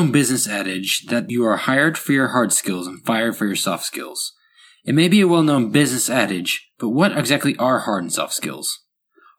[0.00, 3.56] known business adage that you are hired for your hard skills and fired for your
[3.56, 4.32] soft skills.
[4.82, 8.32] It may be a well known business adage, but what exactly are hard and soft
[8.32, 8.82] skills?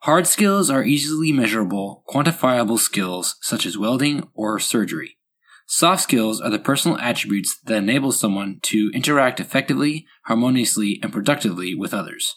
[0.02, 5.16] Hard skills are easily measurable, quantifiable skills such as welding or surgery.
[5.66, 11.74] Soft skills are the personal attributes that enable someone to interact effectively, harmoniously, and productively
[11.74, 12.36] with others.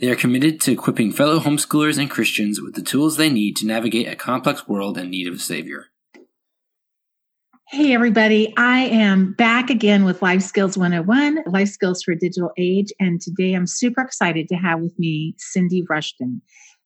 [0.00, 3.66] They are committed to equipping fellow homeschoolers and Christians with the tools they need to
[3.66, 5.88] navigate a complex world in need of a savior.
[7.68, 8.54] Hey, everybody.
[8.56, 12.88] I am back again with Life Skills 101, Life Skills for a Digital Age.
[12.98, 16.40] And today I'm super excited to have with me Cindy Rushton.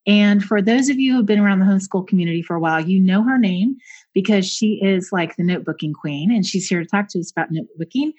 [0.08, 3.00] And for those of you who've been around the homeschool community for a while, you
[3.00, 3.76] know her name
[4.12, 7.50] because she is like the notebooking queen and she's here to talk to us about
[7.52, 8.12] notebooking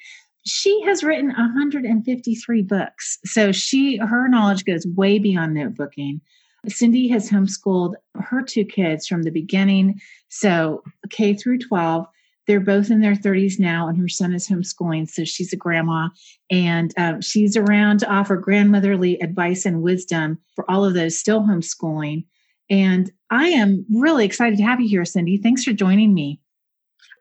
[0.46, 3.18] she has written 153 books.
[3.26, 6.22] So she her knowledge goes way beyond notebooking.
[6.68, 12.08] Cindy has homeschooled her two kids from the beginning, so K through 12.
[12.48, 15.10] They're both in their 30s now, and her son is homeschooling.
[15.10, 16.10] So she's a grandma,
[16.52, 21.42] and um, she's around to offer grandmotherly advice and wisdom for all of those still
[21.42, 22.26] homeschooling.
[22.70, 25.38] And I am really excited to have you here, Cindy.
[25.38, 26.40] Thanks for joining me.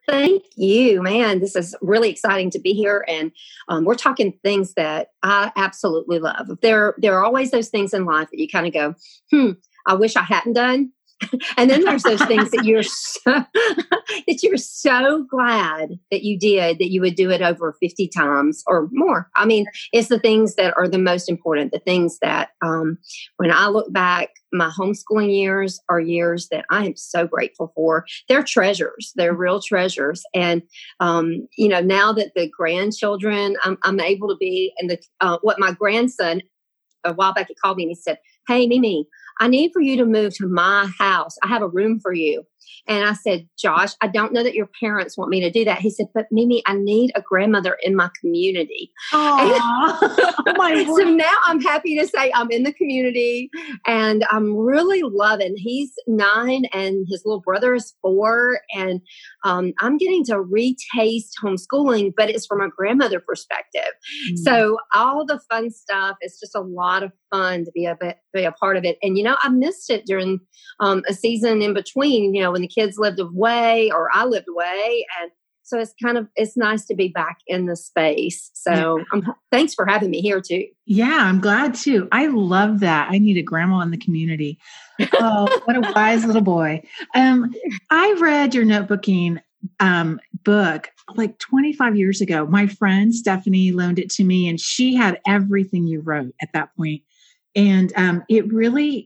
[0.07, 1.39] Thank you, man.
[1.39, 3.31] This is really exciting to be here, and
[3.69, 6.47] um, we're talking things that I absolutely love.
[6.61, 8.95] There, there are always those things in life that you kind of go,
[9.31, 9.51] "Hmm,
[9.87, 10.91] I wish I hadn't done,"
[11.57, 16.79] and then there's those things that you're so, that you're so glad that you did
[16.79, 19.29] that you would do it over 50 times or more.
[19.35, 22.97] I mean it's the things that are the most important the things that um,
[23.37, 28.05] when i look back my homeschooling years are years that i am so grateful for.
[28.29, 29.11] They're treasures.
[29.15, 30.23] They're real treasures.
[30.33, 30.61] And
[30.99, 35.37] um, you know now that the grandchildren i'm, I'm able to be and the uh,
[35.41, 36.41] what my grandson
[37.03, 39.07] a while back he called me and he said hey mimi
[39.39, 41.37] I need for you to move to my house.
[41.43, 42.45] I have a room for you.
[42.87, 45.79] And I said, Josh, I don't know that your parents want me to do that.
[45.79, 48.91] He said, but Mimi, I need a grandmother in my community.
[49.13, 53.49] oh my so now I'm happy to say I'm in the community
[53.85, 55.55] and I'm really loving.
[55.57, 58.59] He's nine and his little brother is four.
[58.73, 59.01] And
[59.43, 63.81] um, I'm getting to retaste homeschooling, but it's from a grandmother perspective.
[64.31, 64.37] Mm.
[64.39, 68.17] So all the fun stuff is just a lot of fun to be a bit,
[68.33, 68.97] be a part of it.
[69.01, 70.39] And you know, I missed it during
[70.79, 74.47] um, a season in between, you know, when the kids lived away or I lived
[74.47, 75.05] away.
[75.21, 75.29] And
[75.63, 78.49] so it's kind of, it's nice to be back in the space.
[78.53, 79.03] So yeah.
[79.11, 80.65] um, thanks for having me here too.
[80.85, 82.07] Yeah, I'm glad too.
[82.13, 83.09] I love that.
[83.11, 84.57] I need a grandma in the community.
[85.19, 86.81] Oh, what a wise little boy.
[87.13, 87.53] Um,
[87.89, 89.41] I read your notebooking
[89.81, 92.45] um, book like 25 years ago.
[92.45, 96.73] My friend Stephanie loaned it to me and she had everything you wrote at that
[96.77, 97.01] point.
[97.53, 99.05] And um, it really,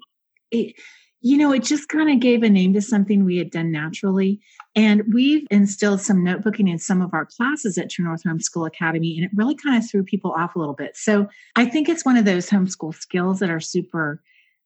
[0.52, 0.76] it,
[1.22, 4.40] you know, it just kind of gave a name to something we had done naturally.
[4.76, 9.18] And we've instilled some notebooking in some of our classes at True North Homeschool Academy,
[9.18, 10.96] and it really kind of threw people off a little bit.
[10.96, 14.22] So I think it's one of those homeschool skills that are super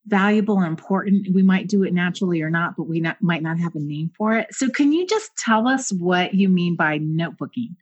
[0.05, 1.33] valuable and important.
[1.33, 4.11] We might do it naturally or not, but we not, might not have a name
[4.17, 4.53] for it.
[4.53, 7.75] So can you just tell us what you mean by notebooking?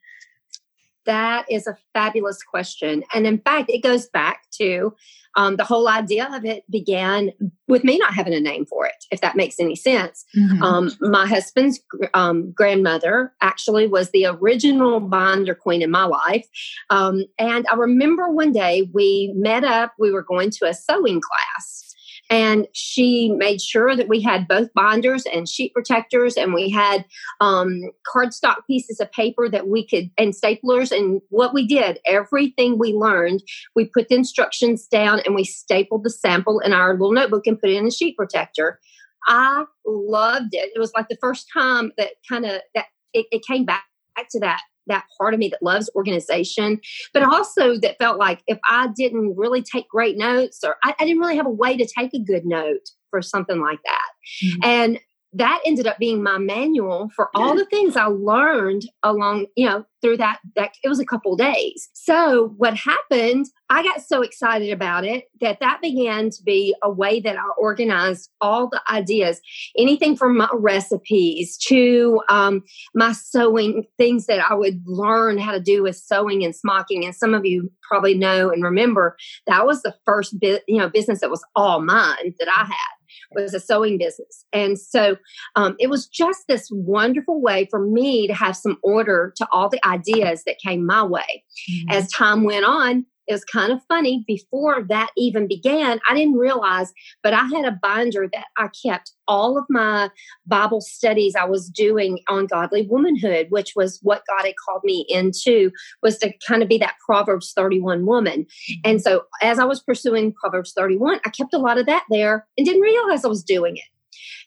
[1.06, 3.04] That is a fabulous question.
[3.14, 4.94] And in fact, it goes back to
[5.36, 7.32] um, the whole idea of it began
[7.68, 10.26] with me not having a name for it, if that makes any sense.
[10.38, 10.62] Mm-hmm.
[10.62, 11.80] Um, my husband's
[12.14, 16.48] um, grandmother actually was the original binder queen in my life.
[16.90, 21.22] Um, and I remember one day we met up, we were going to a sewing
[21.22, 21.96] class.
[22.32, 27.04] And she made sure that we had both binders and sheet protectors, and we had
[27.42, 30.96] um, cardstock pieces of paper that we could, and staplers.
[30.96, 33.44] And what we did, everything we learned,
[33.76, 37.60] we put the instructions down and we stapled the sample in our little notebook and
[37.60, 38.80] put it in a sheet protector.
[39.28, 40.72] I loved it.
[40.74, 43.84] It was like the first time that kind of that it, it came back
[44.32, 46.80] to that that part of me that loves organization,
[47.14, 51.06] but also that felt like if I didn't really take great notes or I, I
[51.06, 54.10] didn't really have a way to take a good note for something like that.
[54.44, 54.60] Mm-hmm.
[54.64, 55.00] And
[55.34, 59.86] that ended up being my manual for all the things I learned along, you know,
[60.02, 61.90] through that that it was a couple days.
[61.94, 66.92] So what happened, I got so excited about it that that began to be a
[66.92, 69.40] way that I organized all the ideas,
[69.78, 72.64] anything from my recipes to um,
[72.94, 77.06] my sewing things that I would learn how to do with sewing and smocking.
[77.06, 79.16] And some of you probably know and remember
[79.48, 83.01] that was the first you know, business that was all mine that I had
[83.32, 84.46] was a sewing business.
[84.54, 85.18] And so
[85.56, 89.70] um, it was just this wonderful way for me to have some order to all
[89.70, 91.44] the ideas that came my way.
[91.70, 91.92] Mm-hmm.
[91.92, 96.36] As time went on, it was kind of funny before that even began i didn't
[96.36, 96.92] realize
[97.24, 100.10] but i had a binder that i kept all of my
[100.46, 105.06] bible studies i was doing on godly womanhood which was what god had called me
[105.10, 105.72] into
[106.04, 108.42] was to kind of be that proverbs 31 woman.
[108.44, 108.74] Mm-hmm.
[108.84, 112.46] And so as i was pursuing proverbs 31 i kept a lot of that there
[112.58, 113.84] and didn't realize i was doing it.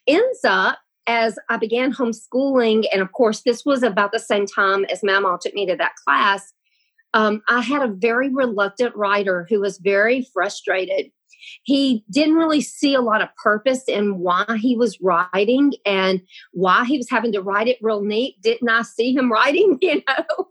[0.07, 0.77] Ends up
[1.07, 5.37] as I began homeschooling, and of course, this was about the same time as Mama
[5.39, 6.51] took me to that class
[7.15, 11.11] um, I had a very reluctant writer who was very frustrated.
[11.63, 16.21] He didn't really see a lot of purpose in why he was writing and
[16.51, 18.41] why he was having to write it real neat.
[18.41, 20.47] Didn't I see him writing, you know?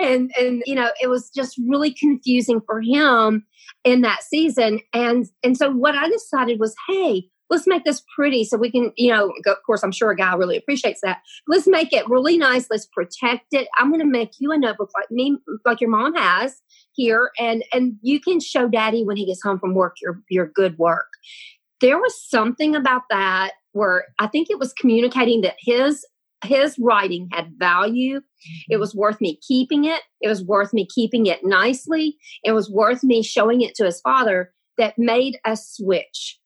[0.00, 3.46] and and you know, it was just really confusing for him
[3.84, 4.80] in that season.
[4.92, 8.92] And and so what I decided was, hey, let's make this pretty so we can,
[8.96, 11.18] you know, of course, I'm sure a guy really appreciates that.
[11.46, 12.66] Let's make it really nice.
[12.70, 13.68] Let's protect it.
[13.76, 16.60] I'm going to make you a notebook like me, like your mom has
[16.92, 17.30] here.
[17.38, 20.78] And, and you can show daddy when he gets home from work your, your good
[20.78, 21.08] work.
[21.80, 26.04] There was something about that where I think it was communicating that his
[26.44, 28.18] his writing had value.
[28.18, 28.72] Mm-hmm.
[28.74, 30.02] It was worth me keeping it.
[30.20, 32.16] It was worth me keeping it nicely.
[32.44, 36.38] It was worth me showing it to his father that made a switch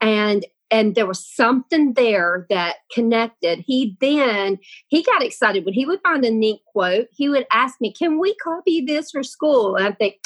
[0.00, 5.86] and and there was something there that connected he then he got excited when he
[5.86, 9.76] would find a neat quote he would ask me can we copy this for school
[9.76, 10.16] and i think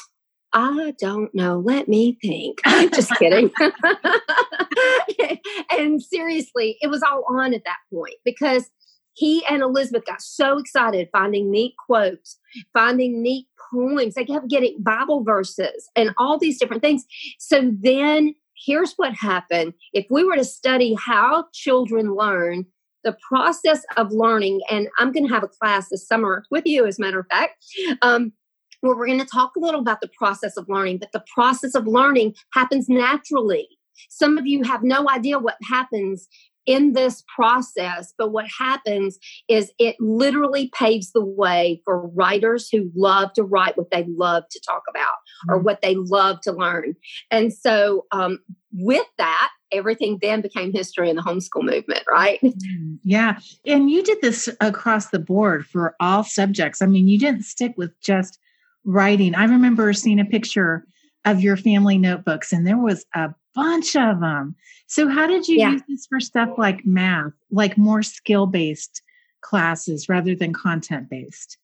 [0.55, 1.61] I don't know.
[1.61, 2.61] Let me think.
[2.93, 3.51] Just kidding.
[5.71, 8.69] and seriously, it was all on at that point because
[9.15, 12.39] he and Elizabeth got so excited finding neat quotes,
[12.73, 14.15] finding neat poems.
[14.15, 17.05] They kept getting Bible verses and all these different things.
[17.39, 19.75] So then here's what happened.
[19.93, 22.67] If we were to study how children learn,
[23.05, 26.87] the process of learning, and I'm going to have a class this summer with you,
[26.87, 27.65] as a matter of fact,
[28.03, 28.33] um,
[28.81, 31.75] where we're going to talk a little about the process of learning, but the process
[31.75, 33.69] of learning happens naturally.
[34.09, 36.29] Some of you have no idea what happens
[36.67, 38.13] in this process.
[38.17, 39.19] But what happens
[39.49, 44.45] is it literally paves the way for writers who love to write what they love
[44.51, 45.15] to talk about
[45.49, 45.65] or mm-hmm.
[45.65, 46.95] what they love to learn.
[47.31, 48.39] And so, um,
[48.75, 52.41] with that, everything then became history in the homeschool movement, right?
[52.43, 52.95] Mm-hmm.
[53.03, 53.39] Yeah.
[53.67, 56.81] And you did this across the board for all subjects.
[56.81, 58.39] I mean, you didn't stick with just
[58.85, 59.35] writing.
[59.35, 60.87] I remember seeing a picture
[61.25, 64.57] of your family notebooks, and there was a bunch of them.
[64.87, 65.73] So, how did you yeah.
[65.73, 69.03] use this for stuff like math, like more skill based
[69.41, 71.59] classes rather than content based?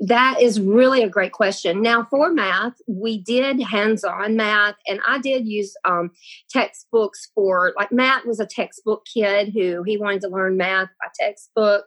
[0.00, 1.80] That is really a great question.
[1.80, 6.10] Now, for math, we did hands on math, and I did use um,
[6.50, 11.06] textbooks for, like, Matt was a textbook kid who he wanted to learn math by
[11.20, 11.84] textbook.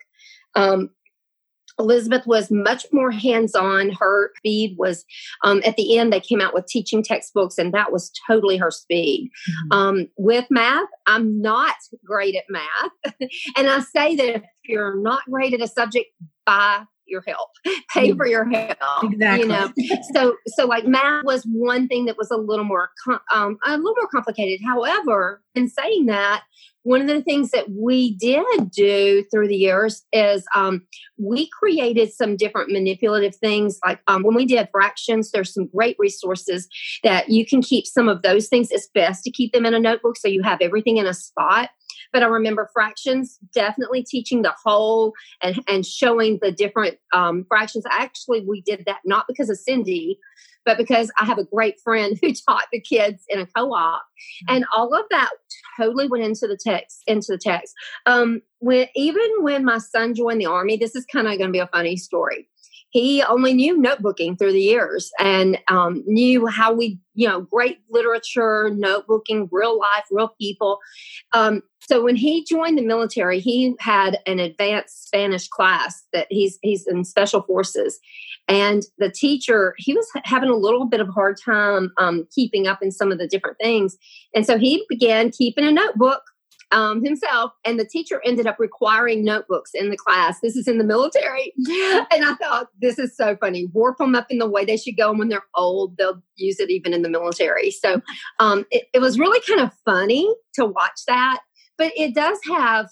[0.55, 0.91] Um,
[1.79, 3.91] Elizabeth was much more hands on.
[3.91, 5.05] Her speed was,
[5.43, 8.71] um, at the end, they came out with teaching textbooks, and that was totally her
[8.71, 9.29] speed.
[9.49, 9.77] Mm-hmm.
[9.77, 13.19] Um, with math, I'm not great at math.
[13.57, 16.07] and I say that if you're not great at a subject,
[16.45, 17.49] buy your help.
[17.93, 19.41] Pay for your help exactly.
[19.41, 19.71] you know?
[20.13, 22.89] So so like math was one thing that was a little more
[23.33, 24.59] um, a little more complicated.
[24.65, 26.43] However in saying that
[26.83, 30.85] one of the things that we did do through the years is um,
[31.17, 33.79] we created some different manipulative things.
[33.83, 36.67] Like um, when we did fractions there's some great resources
[37.03, 39.79] that you can keep some of those things it's best to keep them in a
[39.79, 41.69] notebook so you have everything in a spot
[42.11, 47.85] but I remember fractions definitely teaching the whole and, and showing the different um, fractions.
[47.91, 50.19] Actually, we did that not because of Cindy,
[50.65, 54.55] but because I have a great friend who taught the kids in a co-op, mm-hmm.
[54.55, 55.29] and all of that
[55.79, 57.03] totally went into the text.
[57.07, 57.73] Into the text.
[58.05, 61.51] Um, when even when my son joined the army, this is kind of going to
[61.51, 62.47] be a funny story
[62.95, 67.79] he only knew notebooking through the years and um, knew how we, you know, great
[67.89, 70.79] literature, notebooking, real life, real people.
[71.33, 76.57] Um, so when he joined the military, he had an advanced Spanish class that he's
[76.61, 77.99] he's in special forces,
[78.47, 82.81] and the teacher he was having a little bit of hard time um, keeping up
[82.81, 83.97] in some of the different things,
[84.33, 86.21] and so he began keeping a notebook
[86.75, 90.41] um, himself, and the teacher ended up requiring notebooks in the class.
[90.41, 91.53] This is in the military.
[92.11, 93.67] And I thought, this is so funny.
[93.73, 95.09] Warp them up in the way they should go.
[95.09, 97.71] And when they're old, they'll use it even in the military.
[97.71, 98.01] So
[98.39, 101.39] um, it, it was really kind of funny to watch that.
[101.77, 102.89] But it does have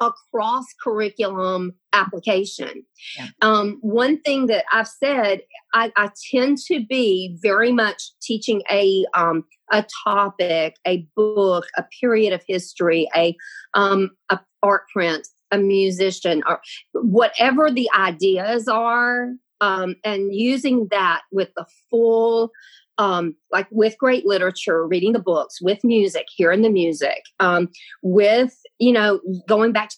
[0.00, 2.84] a cross curriculum application.
[3.16, 3.26] Yeah.
[3.42, 5.40] Um, one thing that I've said,
[5.74, 11.84] I, I, tend to be very much teaching a um, a topic, a book, a
[12.00, 13.36] period of history, a
[13.74, 16.60] um, a art print, a musician, or
[16.92, 22.50] whatever the ideas are, um, and using that with the full
[22.98, 27.68] um, like with great literature, reading the books, with music, hearing the music, um,
[28.02, 29.90] with, you know, going back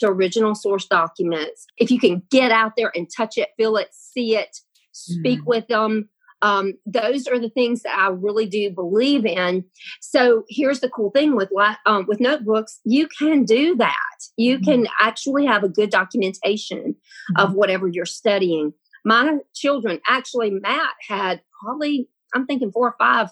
[0.00, 1.66] to original source documents.
[1.76, 4.58] If you can get out there and touch it, feel it, see it,
[4.92, 5.48] speak mm-hmm.
[5.48, 6.08] with them,
[6.42, 9.64] um, those are the things that I really do believe in.
[10.00, 11.50] So here's the cool thing with
[11.86, 13.94] um, with notebooks, you can do that.
[14.36, 14.70] You mm-hmm.
[14.70, 17.40] can actually have a good documentation mm-hmm.
[17.40, 18.72] of whatever you're studying.
[19.04, 23.30] My children, actually, Matt had probably I'm thinking four or five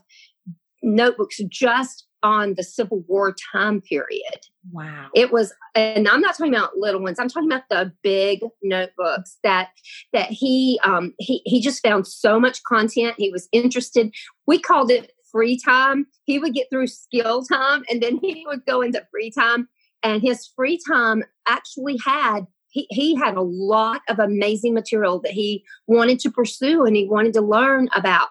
[0.82, 4.40] notebooks just on the Civil War time period.
[4.72, 5.08] Wow.
[5.14, 7.18] It was and I'm not talking about little ones.
[7.18, 9.68] I'm talking about the big notebooks that
[10.12, 13.14] that he um he he just found so much content.
[13.16, 14.12] He was interested.
[14.46, 16.06] We called it free time.
[16.24, 19.68] He would get through skill time and then he would go into free time
[20.02, 25.32] and his free time actually had he, he had a lot of amazing material that
[25.32, 28.28] he wanted to pursue and he wanted to learn about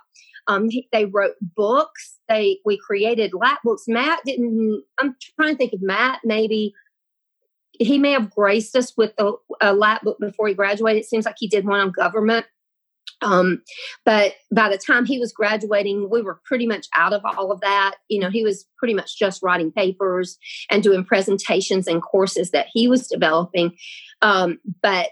[0.48, 2.20] um, they wrote books.
[2.30, 3.84] They we created lap books.
[3.88, 4.84] Matt didn't.
[5.00, 6.20] I'm trying to think of Matt.
[6.24, 6.74] Maybe
[7.80, 11.04] he may have graced us with a, a lap book before he graduated.
[11.04, 12.46] It seems like he did one on government.
[13.22, 13.62] Um,
[14.04, 17.62] but by the time he was graduating, we were pretty much out of all of
[17.62, 17.96] that.
[18.10, 20.38] You know, he was pretty much just writing papers
[20.70, 23.76] and doing presentations and courses that he was developing.
[24.22, 25.10] Um, but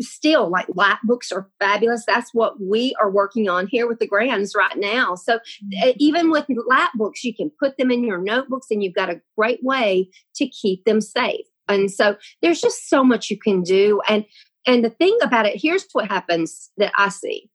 [0.00, 2.04] still like lap books are fabulous.
[2.06, 5.14] That's what we are working on here with the grands right now.
[5.14, 5.90] So mm-hmm.
[5.96, 9.20] even with lap books you can put them in your notebooks and you've got a
[9.36, 11.46] great way to keep them safe.
[11.68, 14.00] And so there's just so much you can do.
[14.08, 14.24] And
[14.66, 17.50] and the thing about it here's what happens that i see.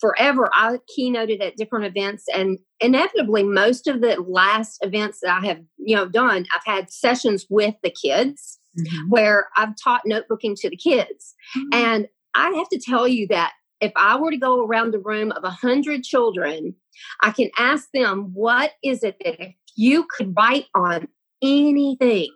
[0.00, 5.46] Forever i keynoted at different events and inevitably most of the last events that i
[5.46, 9.08] have you know done i've had sessions with the kids mm-hmm.
[9.08, 11.34] where I've taught notebooking to the kids.
[11.56, 11.68] Mm-hmm.
[11.72, 15.32] And I have to tell you that if I were to go around the room
[15.32, 16.74] of a hundred children,
[17.20, 21.08] I can ask them, what is it that if you could write on
[21.42, 22.30] anything,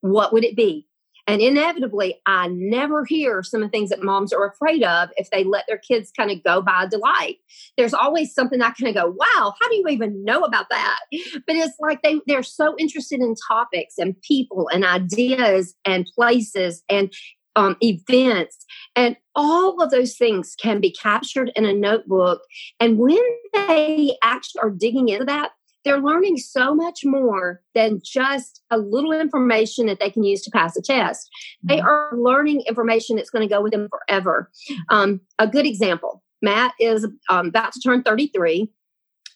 [0.00, 0.86] what would it be?
[1.26, 5.30] And inevitably, I never hear some of the things that moms are afraid of if
[5.30, 7.36] they let their kids kind of go by delight.
[7.76, 10.98] There's always something I kind of go, wow, how do you even know about that?
[11.46, 16.82] But it's like they, they're so interested in topics and people and ideas and places
[16.88, 17.12] and
[17.54, 18.64] um, events
[18.96, 22.42] and all of those things can be captured in a notebook.
[22.80, 25.52] And when they actually are digging into that,
[25.84, 30.50] they're learning so much more than just a little information that they can use to
[30.50, 31.28] pass a test.
[31.28, 31.74] Mm-hmm.
[31.74, 34.50] They are learning information that's going to go with them forever.
[34.88, 38.68] Um, a good example Matt is um, about to turn 33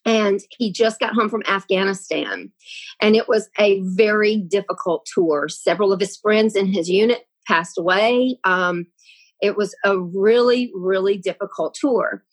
[0.04, 2.52] and he just got home from Afghanistan.
[3.00, 5.48] And it was a very difficult tour.
[5.48, 8.38] Several of his friends in his unit passed away.
[8.44, 8.86] Um,
[9.40, 12.24] it was a really, really difficult tour.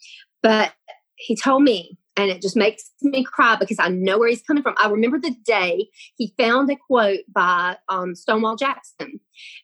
[0.42, 0.74] But
[1.16, 4.62] he told me and it just makes me cry because I know where he's coming
[4.62, 4.76] from.
[4.82, 9.20] I remember the day he found a quote by um, Stonewall Jackson,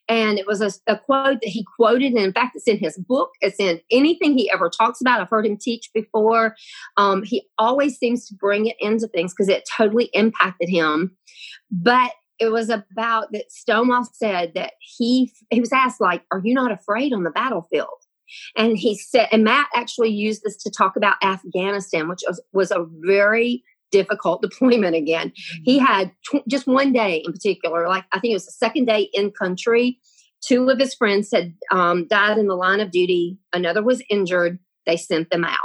[0.07, 2.13] and it was a, a, quote that he quoted.
[2.13, 3.31] And in fact, it's in his book.
[3.41, 5.21] It's in anything he ever talks about.
[5.21, 6.55] I've heard him teach before.
[6.97, 11.15] Um, he always seems to bring it into things because it totally impacted him.
[11.71, 16.53] But it was about that Stonewall said that he he was asked like, "Are you
[16.53, 17.89] not afraid on the battlefield?"
[18.55, 22.71] And he said, and Matt actually used this to talk about Afghanistan, which was, was
[22.71, 25.29] a very difficult deployment again.
[25.29, 25.63] Mm-hmm.
[25.63, 28.85] He had tw- just one day in particular, like I think it was the second
[28.85, 29.99] day in country.
[30.41, 34.59] Two of his friends had um, died in the line of duty, another was injured.
[34.85, 35.57] They sent them out.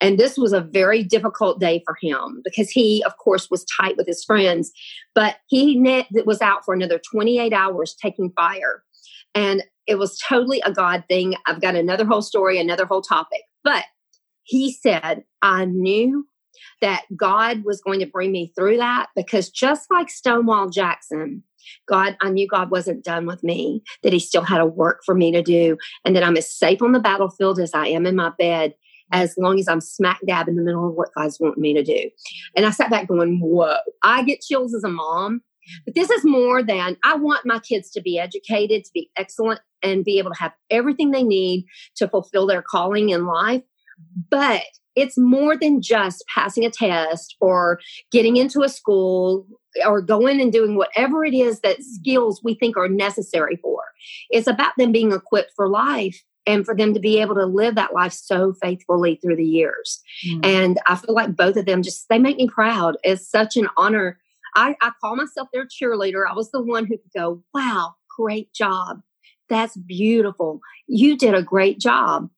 [0.00, 3.96] And this was a very difficult day for him because he, of course, was tight
[3.96, 4.72] with his friends,
[5.14, 8.82] but he net, was out for another 28 hours taking fire.
[9.34, 11.34] And it was totally a God thing.
[11.46, 13.42] I've got another whole story, another whole topic.
[13.64, 13.84] But
[14.42, 16.26] he said, I knew
[16.80, 21.42] that God was going to bring me through that because just like Stonewall Jackson,
[21.86, 25.14] God, I knew God wasn't done with me, that He still had a work for
[25.14, 28.16] me to do, and that I'm as safe on the battlefield as I am in
[28.16, 28.74] my bed
[29.12, 31.82] as long as I'm smack dab in the middle of what God's wanting me to
[31.82, 32.10] do.
[32.54, 35.42] And I sat back going, Whoa, I get chills as a mom
[35.84, 39.60] But this is more than I want my kids to be educated, to be excellent,
[39.82, 41.64] and be able to have everything they need
[41.96, 43.62] to fulfill their calling in life.
[44.30, 44.62] But
[44.96, 49.46] it's more than just passing a test or getting into a school
[49.86, 53.82] or going and doing whatever it is that skills we think are necessary for.
[54.30, 57.76] It's about them being equipped for life and for them to be able to live
[57.76, 60.02] that life so faithfully through the years.
[60.26, 60.46] Mm.
[60.46, 62.96] And I feel like both of them just they make me proud.
[63.02, 64.18] It's such an honor.
[64.54, 66.24] I, I call myself their cheerleader.
[66.28, 69.00] I was the one who could go, wow, great job.
[69.48, 70.60] That's beautiful.
[70.86, 72.30] You did a great job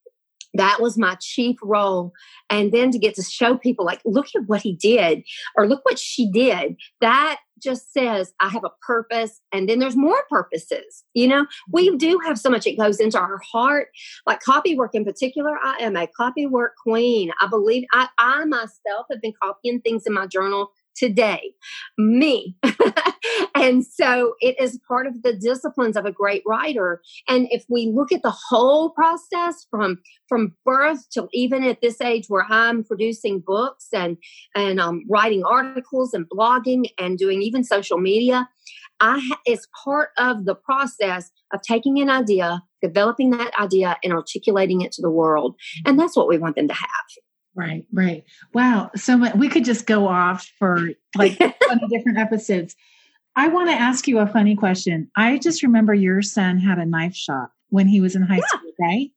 [0.54, 2.12] that was my chief role
[2.50, 5.22] and then to get to show people like look at what he did
[5.56, 9.96] or look what she did that just says i have a purpose and then there's
[9.96, 11.96] more purposes you know we mm-hmm.
[11.96, 13.88] do have so much it goes into our heart
[14.26, 18.44] like copy work in particular i am a copy work queen i believe i, I
[18.44, 21.54] myself have been copying things in my journal today,
[21.98, 22.56] me.
[23.54, 27.02] and so it is part of the disciplines of a great writer.
[27.28, 32.00] And if we look at the whole process from from birth till even at this
[32.00, 34.16] age where I'm producing books and
[34.54, 38.48] and um, writing articles and blogging and doing even social media,
[39.00, 44.80] I it's part of the process of taking an idea, developing that idea, and articulating
[44.80, 45.56] it to the world.
[45.84, 46.88] And that's what we want them to have.
[47.54, 48.24] Right, right.
[48.54, 48.90] Wow.
[48.96, 51.54] So we could just go off for like 20
[51.90, 52.74] different episodes.
[53.36, 55.10] I want to ask you a funny question.
[55.16, 58.46] I just remember your son had a knife shop when he was in high yeah.
[58.46, 59.10] school, right?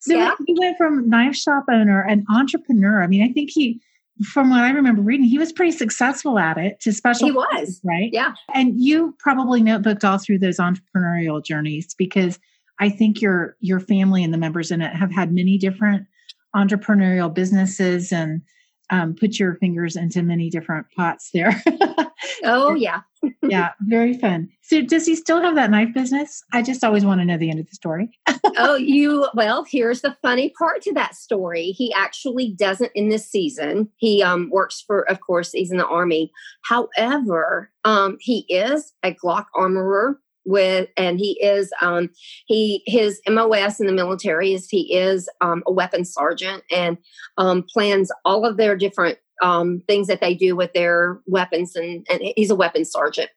[0.00, 0.34] So yeah.
[0.46, 3.02] he went from knife shop owner and entrepreneur.
[3.02, 3.80] I mean, I think he,
[4.24, 7.28] from what I remember reading, he was pretty successful at it to special.
[7.28, 8.10] He was, right?
[8.12, 8.34] Yeah.
[8.54, 12.38] And you probably notebooked all through those entrepreneurial journeys because
[12.78, 16.06] I think your your family and the members in it have had many different
[16.54, 18.42] entrepreneurial businesses and
[18.90, 21.62] um, put your fingers into many different pots there.
[22.44, 23.00] oh yeah.
[23.42, 24.48] yeah, very fun.
[24.62, 26.42] So does he still have that knife business?
[26.52, 28.10] I just always want to know the end of the story.
[28.56, 31.66] oh, you well, here's the funny part to that story.
[31.70, 33.88] He actually doesn't in this season.
[33.96, 36.30] He um works for of course he's in the army.
[36.64, 42.10] However, um he is a Glock armorer with and he is um
[42.46, 46.98] he his mos in the military is he is um, a weapons sergeant and
[47.38, 52.06] um plans all of their different um things that they do with their weapons and,
[52.10, 53.30] and he's a weapons sergeant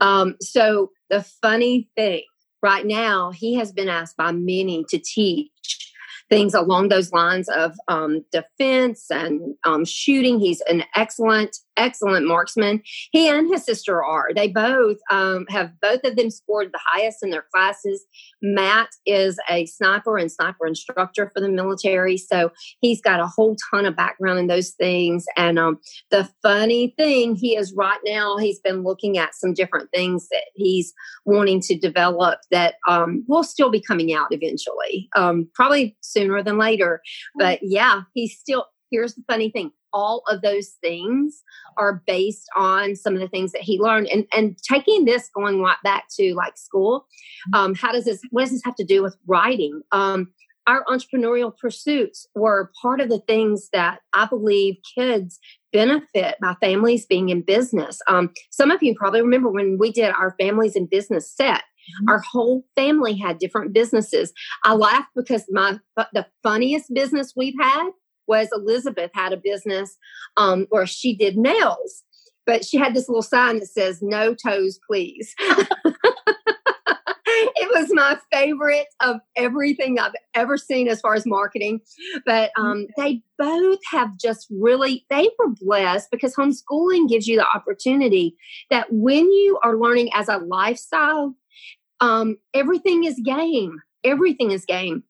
[0.00, 2.22] um so the funny thing
[2.62, 5.50] right now he has been asked by many to teach
[6.28, 10.40] things along those lines of um, defense and um, shooting.
[10.40, 12.82] He's an excellent, excellent marksman.
[13.12, 14.28] He and his sister are.
[14.34, 18.04] They both um, have both of them scored the highest in their classes.
[18.42, 23.56] Matt is a sniper and sniper instructor for the military, so he's got a whole
[23.70, 25.24] ton of background in those things.
[25.36, 25.78] And um,
[26.10, 28.36] the funny thing, he is right now.
[28.36, 30.92] He's been looking at some different things that he's
[31.24, 36.58] wanting to develop that um, will still be coming out eventually, um, probably sooner than
[36.58, 37.00] later.
[37.38, 38.66] But yeah, he's still.
[38.90, 41.42] Here's the funny thing all of those things
[41.78, 45.60] are based on some of the things that he learned and and taking this going
[45.60, 47.06] right back to like school
[47.54, 50.28] um, how does this what does this have to do with writing um,
[50.66, 55.38] our entrepreneurial pursuits were part of the things that i believe kids
[55.72, 60.10] benefit by families being in business um, some of you probably remember when we did
[60.10, 62.08] our families in business set Mm-hmm.
[62.08, 64.32] Our whole family had different businesses.
[64.64, 65.78] I laugh because my
[66.12, 67.90] the funniest business we've had
[68.26, 69.96] was Elizabeth had a business
[70.36, 72.02] um, where she did nails,
[72.44, 75.34] but she had this little sign that says "No toes, please."
[77.56, 81.80] it was my favorite of everything I've ever seen as far as marketing.
[82.24, 87.46] But um, they both have just really, they were blessed because homeschooling gives you the
[87.46, 88.36] opportunity
[88.70, 91.34] that when you are learning as a lifestyle,
[92.00, 93.80] um, everything is game.
[94.04, 95.02] Everything is game.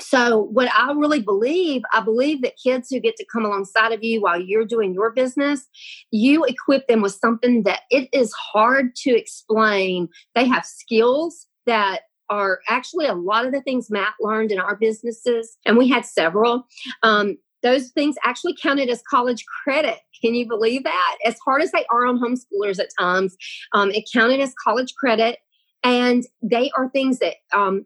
[0.00, 4.02] So, what I really believe, I believe that kids who get to come alongside of
[4.02, 5.68] you while you're doing your business,
[6.10, 10.08] you equip them with something that it is hard to explain.
[10.34, 14.76] They have skills that are actually a lot of the things Matt learned in our
[14.76, 16.66] businesses, and we had several.
[17.02, 19.98] Um, those things actually counted as college credit.
[20.22, 21.16] Can you believe that?
[21.24, 23.36] As hard as they are on homeschoolers at times,
[23.74, 25.38] um, it counted as college credit.
[25.82, 27.84] And they are things that um,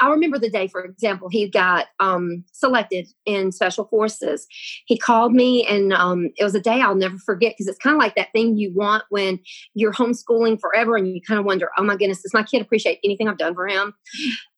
[0.00, 4.46] I remember the day, for example, he got um, selected in special forces.
[4.86, 7.94] He called me, and um, it was a day I'll never forget because it's kind
[7.94, 9.40] of like that thing you want when
[9.74, 12.98] you're homeschooling forever, and you kind of wonder, "Oh my goodness, does my kid appreciate
[13.04, 13.94] anything I've done for him?"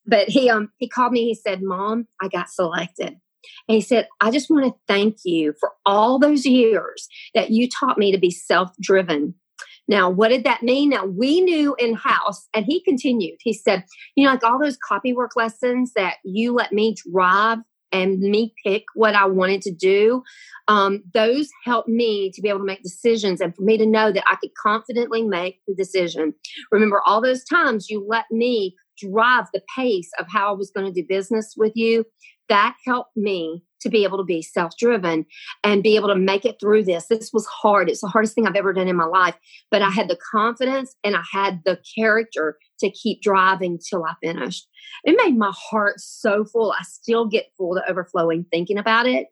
[0.06, 1.24] But he um, he called me.
[1.24, 3.16] He said, "Mom, I got selected."
[3.68, 7.68] And he said, I just want to thank you for all those years that you
[7.68, 9.34] taught me to be self driven
[9.88, 10.90] Now, what did that mean?
[10.90, 13.38] Now, we knew in house, and he continued.
[13.40, 17.58] He said, You know, like all those copywork lessons that you let me drive
[17.90, 20.22] and me pick what I wanted to do,
[20.68, 24.12] um, those helped me to be able to make decisions and for me to know
[24.12, 26.34] that I could confidently make the decision.
[26.70, 30.92] Remember, all those times you let me drive the pace of how I was going
[30.92, 32.04] to do business with you,
[32.48, 35.26] that helped me to be able to be self driven
[35.64, 37.06] and be able to make it through this.
[37.06, 37.88] This was hard.
[37.88, 39.36] It's the hardest thing I've ever done in my life.
[39.70, 44.14] But I had the confidence and I had the character to keep driving till I
[44.22, 44.66] finished.
[45.04, 46.72] It made my heart so full.
[46.72, 49.28] I still get full to overflowing thinking about it.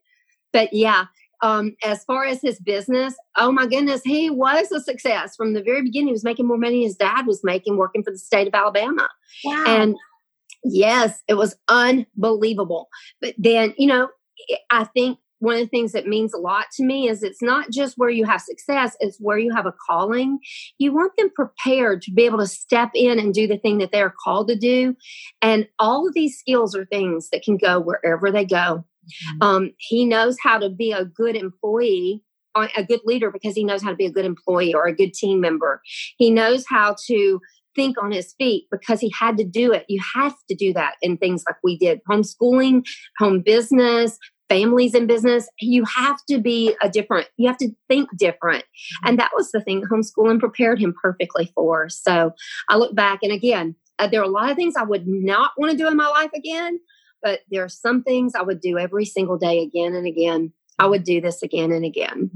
[0.53, 1.07] But yeah,
[1.43, 5.63] um, as far as his business, oh my goodness, he was a success from the
[5.63, 6.09] very beginning.
[6.09, 9.09] He was making more money his dad was making working for the state of Alabama.
[9.45, 9.65] Wow.
[9.67, 9.97] And
[10.65, 12.89] yes, it was unbelievable.
[13.21, 14.09] But then, you know,
[14.71, 17.71] I think one of the things that means a lot to me is it's not
[17.71, 20.39] just where you have success, it's where you have a calling.
[20.79, 23.93] You want them prepared to be able to step in and do the thing that
[23.93, 24.97] they're called to do.
[25.43, 28.85] And all of these skills are things that can go wherever they go.
[29.37, 29.43] Mm-hmm.
[29.43, 32.23] Um, he knows how to be a good employee
[32.57, 34.95] uh, a good leader because he knows how to be a good employee or a
[34.95, 35.83] good team member.
[36.17, 37.39] He knows how to
[37.77, 39.85] think on his feet because he had to do it.
[39.89, 42.85] You have to do that in things like we did homeschooling,
[43.19, 45.49] home business, families in business.
[45.61, 48.65] You have to be a different, you have to think different.
[48.65, 49.09] Mm-hmm.
[49.09, 51.89] And that was the thing homeschooling prepared him perfectly for.
[51.89, 52.33] So
[52.69, 55.53] I look back and again, uh, there are a lot of things I would not
[55.57, 56.81] want to do in my life again,
[57.23, 60.53] but there are some things I would do every single day again and again.
[60.79, 62.31] I would do this again and again.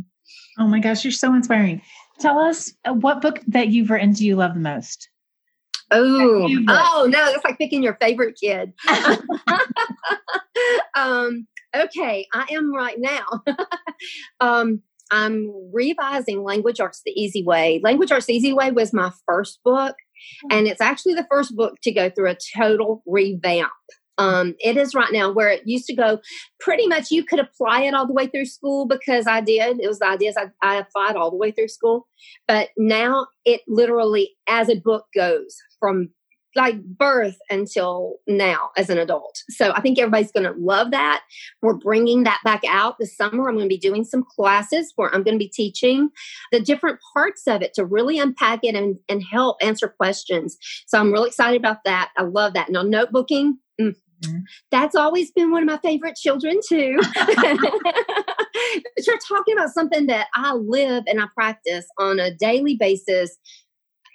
[0.59, 1.83] Oh my gosh, you're so inspiring.
[2.19, 5.09] Tell us uh, what book that you've written do you love the most?
[5.91, 8.73] Oh, oh no, that's like picking your favorite kid.
[10.95, 13.25] um, okay, I am right now.
[14.41, 17.81] um, I'm revising Language Arts the Easy Way.
[17.83, 19.97] Language Arts the Easy Way was my first book,
[20.43, 20.49] hmm.
[20.53, 23.71] and it's actually the first book to go through a total revamp.
[24.21, 26.21] Um, it is right now where it used to go
[26.61, 29.81] pretty much you could apply it all the way through school because I did.
[29.81, 32.07] It was the ideas I, I applied all the way through school.
[32.47, 36.11] But now it literally, as a book goes from
[36.57, 39.39] like birth until now as an adult.
[39.51, 41.23] So I think everybody's going to love that.
[41.63, 43.49] We're bringing that back out this summer.
[43.49, 46.11] I'm going to be doing some classes where I'm going to be teaching
[46.51, 50.59] the different parts of it to really unpack it and, and help answer questions.
[50.87, 52.11] So I'm really excited about that.
[52.17, 52.71] I love that.
[52.71, 54.41] Now, notebooking, mm, mm-hmm.
[54.71, 56.99] that's always been one of my favorite children too.
[57.15, 63.37] but you're talking about something that I live and I practice on a daily basis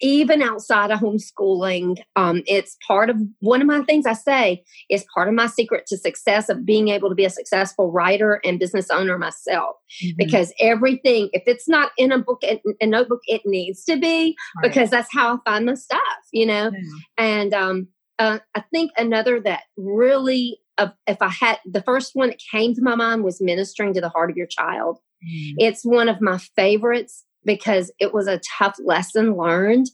[0.02, 5.06] even outside of homeschooling, um, it's part of one of my things I say is
[5.14, 8.60] part of my secret to success of being able to be a successful writer and
[8.60, 9.76] business owner myself.
[10.04, 10.16] Mm-hmm.
[10.18, 14.36] Because everything, if it's not in a book, and a notebook, it needs to be
[14.58, 14.70] right.
[14.70, 16.72] because that's how I find my stuff, you know.
[16.72, 16.98] Mm-hmm.
[17.18, 17.88] And um,
[18.20, 22.74] uh, I think another that really, uh, if I had the first one that came
[22.76, 25.00] to my mind was ministering to the heart of your child.
[25.24, 25.56] Mm-hmm.
[25.58, 29.88] It's one of my favorites because it was a tough lesson learned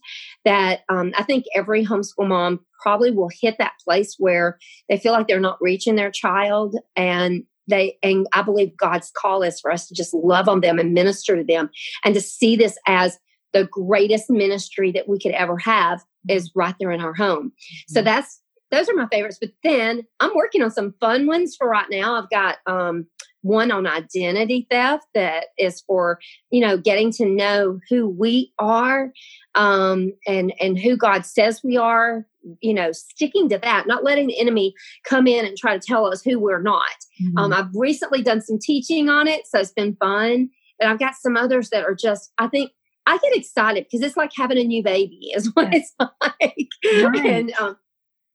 [0.44, 4.58] that um, I think every homeschool mom probably will hit that place where
[4.88, 9.42] they feel like they're not reaching their child and they and I believe God's call
[9.42, 11.70] is for us to just love on them and minister to them
[12.04, 13.18] and to see this as
[13.52, 17.52] the greatest ministry that we could ever have is right there in our home.
[17.88, 18.06] So mm-hmm.
[18.06, 19.38] that's those are my favorites.
[19.40, 22.14] But then I'm working on some fun ones for right now.
[22.14, 23.06] I've got um,
[23.42, 26.18] one on identity theft that is for
[26.50, 29.12] you know getting to know who we are
[29.54, 32.26] um, and and who god says we are
[32.60, 36.06] you know sticking to that not letting the enemy come in and try to tell
[36.06, 36.86] us who we're not
[37.22, 37.36] mm-hmm.
[37.36, 41.14] um, i've recently done some teaching on it so it's been fun but i've got
[41.14, 42.70] some others that are just i think
[43.06, 45.92] I get excited because it's like having a new baby, is what yes.
[45.98, 46.68] it's like.
[47.04, 47.26] Right.
[47.26, 47.76] And um,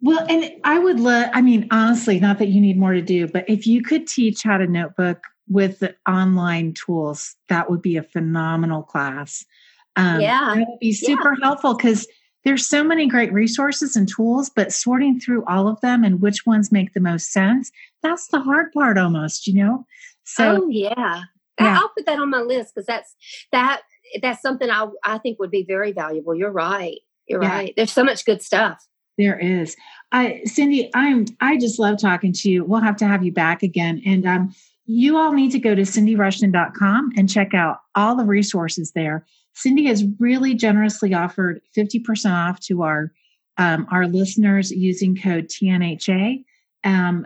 [0.01, 3.27] well, and I would love, I mean, honestly, not that you need more to do,
[3.27, 7.97] but if you could teach how to notebook with the online tools, that would be
[7.97, 9.43] a phenomenal class.
[9.95, 10.53] Um, yeah.
[10.55, 11.47] That would be super yeah.
[11.47, 12.07] helpful because
[12.43, 16.45] there's so many great resources and tools, but sorting through all of them and which
[16.45, 17.71] ones make the most sense,
[18.03, 19.85] that's the hard part almost, you know?
[20.25, 21.23] So, oh, yeah.
[21.59, 21.79] yeah.
[21.79, 23.15] I'll put that on my list because that's,
[23.51, 23.81] that,
[24.21, 26.35] that's something I, I think would be very valuable.
[26.35, 26.99] You're right.
[27.27, 27.49] You're yeah.
[27.49, 27.73] right.
[27.75, 28.85] There's so much good stuff.
[29.17, 29.75] There is.
[30.11, 32.63] I Cindy, I'm I just love talking to you.
[32.63, 34.01] We'll have to have you back again.
[34.05, 38.91] And um, you all need to go to cindyrushton.com and check out all the resources
[38.93, 39.25] there.
[39.53, 43.11] Cindy has really generously offered 50% off to our
[43.57, 46.43] um, our listeners using code TNHA.
[46.83, 47.25] Um,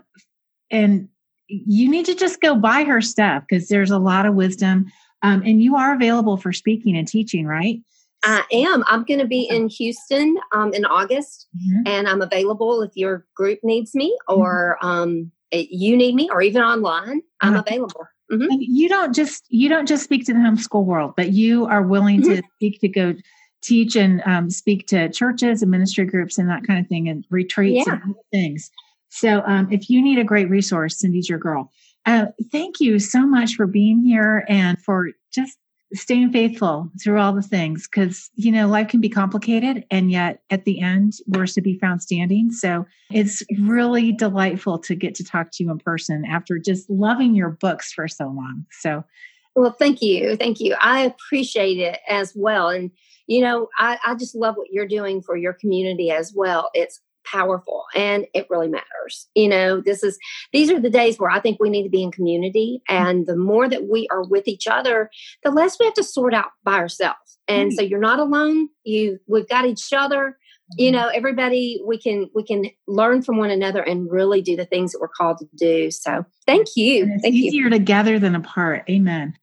[0.71, 1.09] and
[1.47, 4.89] you need to just go buy her stuff because there's a lot of wisdom.
[5.23, 7.79] Um, and you are available for speaking and teaching, right?
[8.23, 8.83] I am.
[8.87, 11.87] I'm going to be in Houston um, in August, mm-hmm.
[11.87, 14.87] and I'm available if your group needs me or mm-hmm.
[14.87, 17.21] um, you need me, or even online.
[17.41, 17.63] I'm uh-huh.
[17.65, 18.05] available.
[18.31, 18.47] Mm-hmm.
[18.59, 22.21] you don't just you don't just speak to the homeschool world, but you are willing
[22.21, 22.47] to mm-hmm.
[22.55, 23.13] speak to go
[23.61, 27.25] teach and um, speak to churches and ministry groups and that kind of thing, and
[27.29, 27.99] retreats yeah.
[28.03, 28.71] and things.
[29.09, 31.71] So, um, if you need a great resource, Cindy's your girl.
[32.05, 35.57] Uh, thank you so much for being here and for just
[35.93, 40.41] staying faithful through all the things because you know life can be complicated and yet
[40.49, 42.51] at the end we're to be found standing.
[42.51, 47.35] So it's really delightful to get to talk to you in person after just loving
[47.35, 48.65] your books for so long.
[48.71, 49.03] So
[49.55, 50.37] well thank you.
[50.37, 50.75] Thank you.
[50.79, 52.69] I appreciate it as well.
[52.69, 52.91] And
[53.27, 56.69] you know I, I just love what you're doing for your community as well.
[56.73, 59.27] It's powerful and it really matters.
[59.35, 60.17] You know, this is
[60.53, 63.35] these are the days where I think we need to be in community and the
[63.35, 65.09] more that we are with each other,
[65.43, 67.39] the less we have to sort out by ourselves.
[67.47, 67.75] And mm-hmm.
[67.75, 68.69] so you're not alone.
[68.83, 70.37] You we've got each other.
[70.77, 71.01] You mm-hmm.
[71.01, 74.91] know, everybody we can we can learn from one another and really do the things
[74.91, 75.91] that we're called to do.
[75.91, 77.03] So thank you.
[77.03, 77.69] And it's thank easier you.
[77.69, 78.83] together than apart.
[78.89, 79.33] Amen.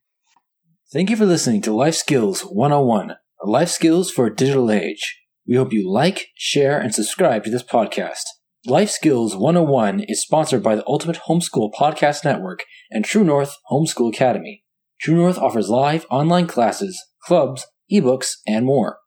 [0.91, 5.18] Thank you for listening to Life Skills 101, life skills for a digital age.
[5.49, 8.21] We hope you like, share, and subscribe to this podcast.
[8.67, 14.13] Life Skills 101 is sponsored by the Ultimate Homeschool Podcast Network and True North Homeschool
[14.13, 14.63] Academy.
[15.01, 18.99] True North offers live online classes, clubs, ebooks, and more.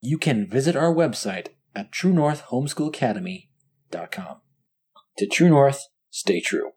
[0.00, 4.36] You can visit our website at truenorthhomeschoolacademy.com.
[5.16, 6.70] To True North, stay true.